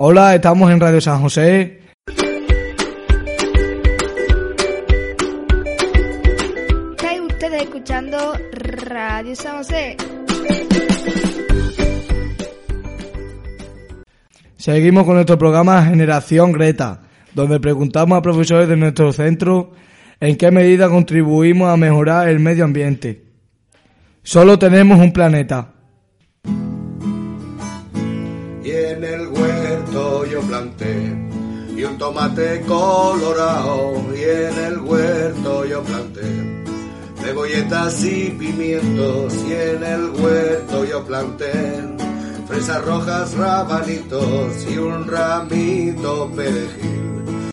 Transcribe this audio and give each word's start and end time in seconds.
Hola, 0.00 0.32
estamos 0.32 0.70
en 0.70 0.78
Radio 0.78 1.00
San 1.00 1.20
José. 1.20 1.80
Estáis 6.96 7.20
ustedes 7.26 7.62
escuchando 7.62 8.16
Radio 8.84 9.34
San 9.34 9.56
José. 9.56 9.96
Seguimos 14.56 15.04
con 15.04 15.14
nuestro 15.16 15.36
programa 15.36 15.84
Generación 15.86 16.52
Greta, 16.52 17.00
donde 17.34 17.58
preguntamos 17.58 18.16
a 18.16 18.22
profesores 18.22 18.68
de 18.68 18.76
nuestro 18.76 19.12
centro 19.12 19.72
en 20.20 20.36
qué 20.36 20.52
medida 20.52 20.88
contribuimos 20.88 21.70
a 21.70 21.76
mejorar 21.76 22.28
el 22.28 22.38
medio 22.38 22.64
ambiente. 22.64 23.24
Solo 24.22 24.60
tenemos 24.60 25.00
un 25.00 25.12
planeta. 25.12 25.74
Huerto 29.40 30.26
yo 30.26 30.40
planté 30.42 31.16
y 31.76 31.84
un 31.84 31.98
tomate 31.98 32.62
colorado 32.62 34.02
y 34.14 34.22
en 34.22 34.64
el 34.66 34.78
huerto 34.80 35.64
yo 35.64 35.82
planté 35.82 36.58
cebolletas 37.22 38.04
y 38.04 38.30
pimientos 38.38 39.34
y 39.48 39.52
en 39.52 39.82
el 39.82 40.10
huerto 40.10 40.84
yo 40.84 41.04
planté 41.04 41.52
fresas 42.46 42.84
rojas, 42.84 43.34
rabanitos 43.34 44.66
y 44.70 44.78
un 44.78 45.06
ramito 45.06 46.30
perejil. 46.34 47.52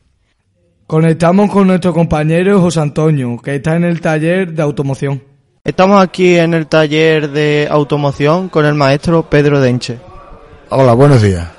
Conectamos 0.88 1.52
con 1.52 1.68
nuestro 1.68 1.94
compañero 1.94 2.62
José 2.62 2.80
Antonio, 2.80 3.38
que 3.44 3.56
está 3.56 3.76
en 3.76 3.84
el 3.84 4.00
taller 4.00 4.54
de 4.54 4.62
automoción. 4.62 5.22
Estamos 5.64 6.02
aquí 6.02 6.38
en 6.38 6.54
el 6.54 6.68
taller 6.68 7.32
de 7.32 7.68
automoción 7.70 8.50
con 8.50 8.66
el 8.66 8.76
maestro 8.76 9.24
Pedro 9.30 9.60
Denche. 9.60 10.00
Hola, 10.70 10.94
buenos 10.94 11.22
días. 11.22 11.55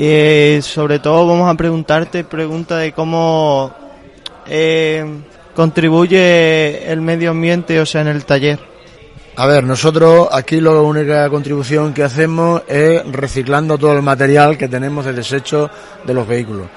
Y 0.00 0.62
sobre 0.62 1.00
todo 1.00 1.26
vamos 1.26 1.50
a 1.50 1.56
preguntarte 1.56 2.22
pregunta 2.22 2.76
de 2.76 2.92
cómo 2.92 3.74
eh, 4.46 5.04
contribuye 5.56 6.88
el 6.88 7.00
medio 7.00 7.32
ambiente, 7.32 7.80
o 7.80 7.84
sea, 7.84 8.02
en 8.02 8.06
el 8.06 8.24
taller. 8.24 8.60
A 9.34 9.46
ver, 9.46 9.64
nosotros 9.64 10.28
aquí 10.30 10.60
la 10.60 10.70
única 10.70 11.28
contribución 11.28 11.92
que 11.92 12.04
hacemos 12.04 12.62
es 12.68 13.10
reciclando 13.10 13.76
todo 13.76 13.94
el 13.94 14.02
material 14.02 14.56
que 14.56 14.68
tenemos 14.68 15.04
de 15.04 15.14
desecho 15.14 15.68
de 16.04 16.14
los 16.14 16.28
vehículos. 16.28 16.68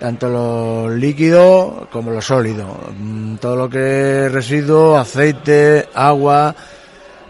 Tanto 0.00 0.28
los 0.28 0.92
líquidos 0.92 1.86
como 1.92 2.10
los 2.10 2.24
sólidos. 2.24 2.66
Mm, 2.98 3.36
Todo 3.36 3.54
lo 3.54 3.70
que 3.70 4.26
es 4.26 4.32
residuos, 4.32 5.00
aceite, 5.00 5.88
agua, 5.94 6.52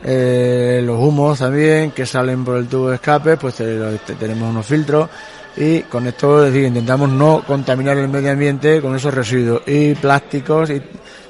eh, 0.08 0.80
los 0.84 0.98
humos 1.00 1.40
también 1.40 1.90
que 1.90 2.06
salen 2.06 2.44
por 2.44 2.56
el 2.58 2.68
tubo 2.68 2.90
de 2.90 2.94
escape, 2.94 3.36
pues 3.36 3.56
te- 3.56 3.98
te- 4.06 4.14
tenemos 4.14 4.48
unos 4.48 4.64
filtros 4.64 5.08
y 5.56 5.80
con 5.80 6.06
esto 6.06 6.46
intentamos 6.54 7.08
no 7.08 7.42
contaminar 7.46 7.96
el 7.98 8.08
medio 8.08 8.30
ambiente 8.30 8.80
con 8.80 8.94
esos 8.94 9.12
residuos 9.12 9.62
y 9.66 9.94
plásticos 9.94 10.70
y 10.70 10.80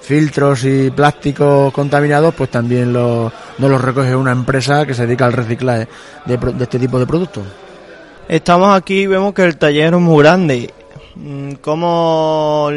filtros 0.02 0.64
y 0.64 0.90
plásticos 0.90 1.72
contaminados, 1.72 2.34
pues 2.34 2.50
también 2.50 2.92
los, 2.92 3.32
no 3.58 3.68
los 3.68 3.80
recoge 3.80 4.14
una 4.14 4.32
empresa 4.32 4.84
que 4.86 4.94
se 4.94 5.06
dedica 5.06 5.24
al 5.26 5.32
reciclaje 5.32 5.88
de 6.26 6.38
este 6.60 6.78
tipo 6.78 6.98
de 6.98 7.06
productos. 7.06 7.44
Estamos 8.28 8.76
aquí 8.76 9.00
y 9.02 9.06
vemos 9.06 9.32
que 9.32 9.44
el 9.44 9.56
taller 9.56 9.94
es 9.94 10.00
muy 10.00 10.22
grande. 10.22 10.70
Mm, 11.14 11.52
¿Cómo 11.62 12.70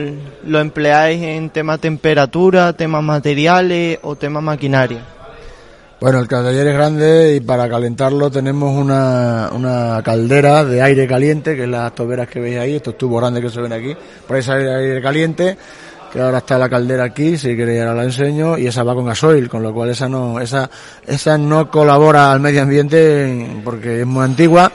lo 0.46 0.60
empleáis 0.60 1.22
en 1.22 1.50
temas 1.50 1.80
temperatura, 1.82 2.72
temas 2.74 3.04
materiales 3.04 4.00
o 4.04 4.16
temas 4.16 4.42
maquinaria? 4.44 5.02
Bueno, 6.02 6.20
el 6.20 6.30
taller 6.30 6.66
es 6.68 6.74
grande 6.74 7.36
y 7.36 7.40
para 7.42 7.68
calentarlo 7.68 8.32
tenemos 8.32 8.74
una, 8.74 9.50
una 9.54 10.02
caldera 10.02 10.64
de 10.64 10.82
aire 10.82 11.06
caliente, 11.06 11.58
que 11.58 11.64
es 11.64 11.70
las 11.70 11.94
toberas 11.94 12.30
que 12.30 12.40
veis 12.40 12.58
ahí, 12.58 12.76
estos 12.78 12.98
tubos 12.98 13.20
grandes 13.22 13.44
que 13.44 13.50
se 13.50 13.60
ven 13.60 13.74
aquí, 13.74 13.94
por 14.26 14.42
sale 14.42 14.74
aire 14.74 15.02
caliente, 15.02 15.58
que 16.14 16.22
ahora 16.22 16.38
está 16.38 16.58
la 16.58 16.70
caldera 16.70 17.04
aquí, 17.04 17.38
si 17.38 17.54
queréis 17.58 17.82
ahora 17.82 17.96
la 17.96 18.04
enseño, 18.06 18.58
y 18.58 18.68
esa 18.68 18.84
va 18.84 18.96
con 18.96 19.06
gasoil, 19.08 19.50
con 19.50 19.62
lo 19.62 19.74
cual 19.74 19.90
esa 19.90 20.08
no, 20.08 20.40
esa, 20.40 20.70
esa 21.06 21.38
no 21.38 21.70
colabora 21.70 22.32
al 22.32 22.40
medio 22.40 22.62
ambiente 22.62 23.60
porque 23.66 24.00
es 24.00 24.08
muy 24.08 24.24
antigua, 24.24 24.72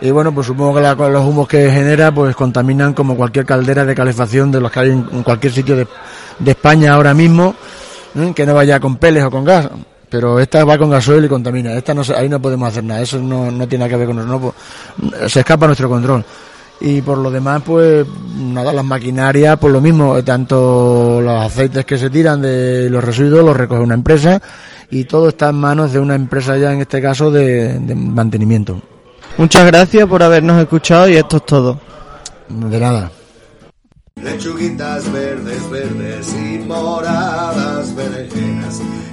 y 0.00 0.12
bueno, 0.12 0.32
pues 0.32 0.46
supongo 0.46 0.76
que 0.76 0.82
la- 0.82 0.94
los 0.94 1.26
humos 1.26 1.48
que 1.48 1.68
genera 1.68 2.14
pues 2.14 2.36
contaminan 2.36 2.94
como 2.94 3.16
cualquier 3.16 3.44
caldera 3.44 3.84
de 3.84 3.94
calefacción 3.96 4.52
de 4.52 4.60
los 4.60 4.70
que 4.70 4.78
hay 4.78 4.90
en 4.90 5.24
cualquier 5.24 5.52
sitio 5.52 5.74
de, 5.74 5.88
de 6.38 6.50
España 6.52 6.94
ahora 6.94 7.12
mismo, 7.12 7.56
¿eh? 8.14 8.32
que 8.36 8.46
no 8.46 8.54
vaya 8.54 8.78
con 8.78 8.98
peles 8.98 9.24
o 9.24 9.30
con 9.32 9.44
gas. 9.44 9.68
Pero 10.10 10.40
esta 10.40 10.64
va 10.64 10.76
con 10.76 10.90
gasoil 10.90 11.24
y 11.24 11.28
contamina. 11.28 11.72
Esta 11.74 11.94
no 11.94 12.02
se- 12.04 12.14
ahí 12.16 12.28
no 12.28 12.42
podemos 12.42 12.68
hacer 12.68 12.82
nada. 12.84 13.00
Eso 13.00 13.18
no, 13.20 13.50
no 13.50 13.68
tiene 13.68 13.84
nada 13.84 13.90
que 13.90 13.96
ver 13.96 14.06
con 14.08 14.16
nosotros. 14.16 14.54
No, 14.98 15.28
se 15.28 15.40
escapa 15.40 15.66
nuestro 15.66 15.88
control. 15.88 16.24
Y 16.82 17.00
por 17.02 17.18
lo 17.18 17.30
demás, 17.30 17.62
pues 17.64 18.06
nada, 18.36 18.72
las 18.72 18.84
maquinarias, 18.84 19.56
pues 19.58 19.72
lo 19.72 19.80
mismo. 19.80 20.22
Tanto 20.24 21.20
los 21.22 21.44
aceites 21.44 21.84
que 21.84 21.96
se 21.98 22.10
tiran 22.10 22.40
de 22.42 22.88
los 22.90 23.04
residuos 23.04 23.44
los 23.44 23.56
recoge 23.56 23.82
una 23.82 23.94
empresa 23.94 24.40
y 24.90 25.04
todo 25.04 25.28
está 25.28 25.50
en 25.50 25.56
manos 25.56 25.92
de 25.92 26.00
una 26.00 26.14
empresa 26.16 26.56
ya, 26.56 26.72
en 26.72 26.80
este 26.80 27.00
caso, 27.00 27.30
de, 27.30 27.78
de 27.78 27.94
mantenimiento. 27.94 28.80
Muchas 29.36 29.64
gracias 29.66 30.08
por 30.08 30.22
habernos 30.22 30.60
escuchado 30.60 31.08
y 31.08 31.16
esto 31.16 31.36
es 31.36 31.46
todo. 31.46 31.78
De 32.48 32.80
nada. 32.80 33.12
Lechuguitas 34.20 35.10
verdes, 35.12 35.70
verdes 35.70 36.34
y 36.34 36.58
moradas. 36.66 37.59